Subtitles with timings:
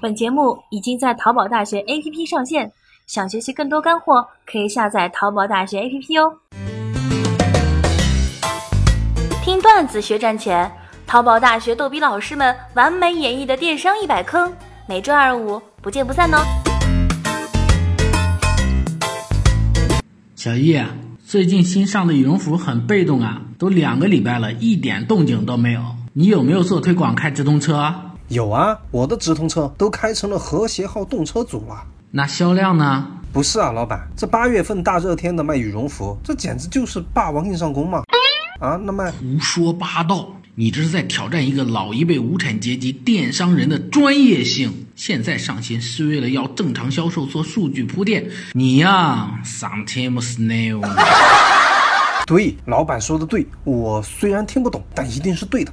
[0.00, 2.70] 本节目已经在淘宝大学 APP 上线，
[3.08, 6.38] 想学习更多干货，可以下载淘宝大学 APP 哦。
[9.42, 10.70] 听段子学赚钱，
[11.04, 14.52] 淘宝大学逗比老师们完美演绎的电商一百坑，
[14.86, 16.38] 每周二五不见不散哦。
[20.36, 20.90] 小易啊，
[21.26, 25.82] 最近新上的羽绒服很被动啊，都两个礼拜了，一点动静都没有。
[26.12, 27.92] 你有没有做推广开直通车？
[28.28, 31.82] 有啊，我的直通车都开成了和谐号动车组了。
[32.10, 33.06] 那销量呢？
[33.32, 38.02] 不是啊，老板，这八月份大热天的卖羽绒服，这简直就是霸王硬上弓嘛！
[38.60, 40.28] 啊，那卖胡说八道！
[40.54, 44.86] 你这是在挑战一个老一辈无产阶级电商人的专业性。
[44.94, 48.28] 现在上新是为了要正常销售做数据铺垫。
[48.52, 50.82] 你呀，sometimes new。
[52.26, 55.72] 对，老板说的对，我虽然听不懂，但一定是对的。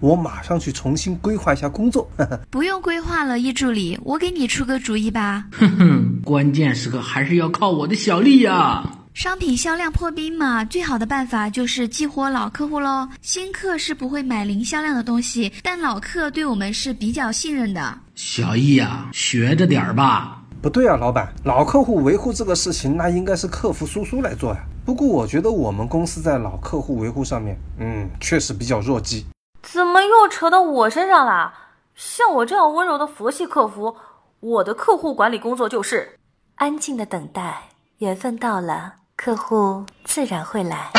[0.00, 2.10] 我马上去重新规划一下工作。
[2.50, 5.46] 不用规划了，易助理，我给你出个主意吧。
[5.52, 8.82] 哼哼，关键时刻还是要靠我的小丽呀。
[9.12, 13.06] 商品销量破冰嘛，最好的办法就是激活老客户喽。
[13.20, 17.98] 新客是不会买零销量的东西，但老客对我们是比较信任的。
[18.14, 20.42] 小易呀，学着点儿吧。
[20.62, 24.60] 不对啊，老板，老客户维护这个事情，那应该是客服叔叔来做呀。
[24.84, 29.24] 不过我觉得我们公司在老客户维护上面，嗯，确实比较弱鸡。
[29.62, 31.52] 怎么又扯到我身上了？
[31.94, 33.94] 像我这样温柔的佛系客服，
[34.40, 36.18] 我的客户管理工作就是
[36.54, 40.90] 安静的等待，缘分到了，客户自然会来。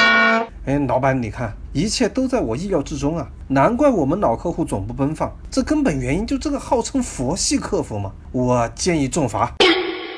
[0.66, 3.28] 哎，老板，你看，一切都在我意料之中啊！
[3.48, 8.12] 难怪我们老客户总不奔放，这根本原因就这个号称佛系客服嘛。
[8.32, 9.52] 我建议重罚。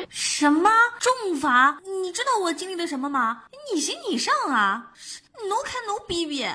[0.09, 1.77] 什么重罚？
[2.03, 3.43] 你知道我经历了什么吗？
[3.73, 4.91] 你行你上啊
[5.47, 6.45] ，no 看 no 逼逼。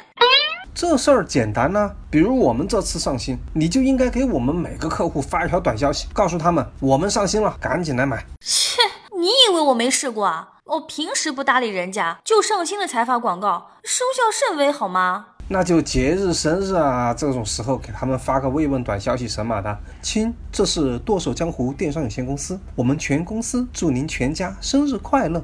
[0.74, 8.24] 这事儿简单呐，比如我们这次上新，你就应该给我们每个客户发一条短消息，告诉他们我们上新了，赶紧来买。
[8.40, 8.80] 切，
[9.18, 10.48] 你以为我没试过啊？
[10.64, 15.26] 我平时不搭理人家，就上新了才发广告，收效甚微，好吗？
[15.50, 19.78] 那就节日、生日啊这种时候给他们发个慰问短消息神马的。
[20.02, 25.42] 亲，这是剁手江湖电商有限公司，我们全公司祝您全家生日快乐，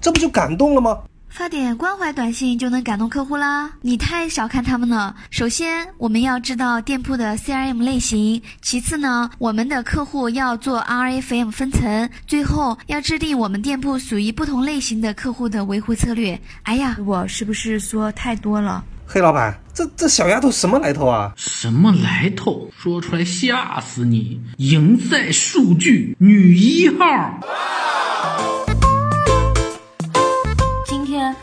[0.00, 1.00] 这不就感动了吗？
[1.34, 3.68] 发点关怀短信就能感动客户啦？
[3.80, 5.12] 你太小看他们了。
[5.30, 16.40] 首先，我们要知道店铺的 CRM 类型；其次呢，我们的客户要做 RFM 分层；最后，要制定我们店铺属于不同类型的客户的维护策略。
[16.62, 18.84] 哎呀，我是不是说太多了？
[19.04, 21.32] 黑老板，这这小丫头什么来头啊？
[21.36, 22.70] 什么来头？
[22.78, 24.40] 说出来吓死你！
[24.58, 27.40] 赢在数据，女一号。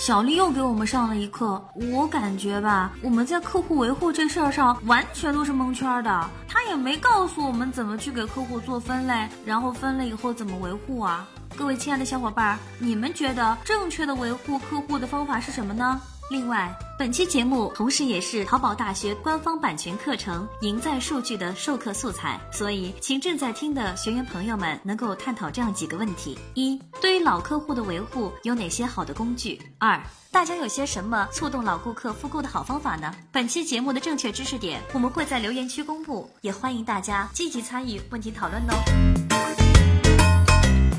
[0.02, 6.30] 小丽又给我们上了一课，我感觉吧，我们在客户维护这事儿上完全都是蒙圈的。
[6.48, 11.28] 她也没告诉我们怎么去给客户做分类，然后分类以后怎么维护啊？
[11.56, 16.02] 各位亲爱的小伙伴，你们觉得正确的维护客户的方法是什么呢？
[16.32, 29.62] 另外，本期节目同时也是淘宝大学官方版权课程《赢在数据》的授课素材，所以请正在听的学员朋友们能够探讨这样几个问题：一、对于老客户的维护有哪些好的工具？
[29.78, 33.14] 二、大家有些什么触动老顾客复购的好方法呢？
[33.30, 38.74] 本期节目的正确知识点我们会在留言区公布，也欢迎大家积极参与问题讨论哦。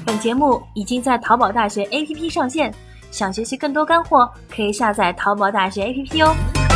[0.04, 2.71] 本节目已经在淘宝大学 APP 上线。
[3.12, 6.72] 想学习更多干货，可以下载淘宝大学 APP 哦。